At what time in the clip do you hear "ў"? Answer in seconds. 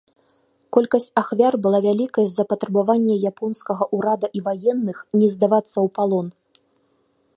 5.85-5.87